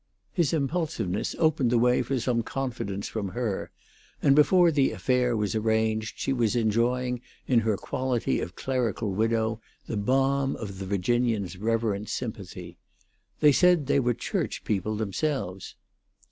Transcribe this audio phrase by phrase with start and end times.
[0.33, 3.69] His impulsiveness opened the way for some confidence from her,
[4.19, 9.61] and before the affair was arranged she was enjoying in her quality of clerical widow
[9.85, 12.79] the balm of the Virginians' reverent sympathy.
[13.41, 15.75] They said they were church people themselves.